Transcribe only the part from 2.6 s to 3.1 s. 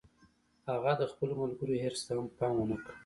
نه کړ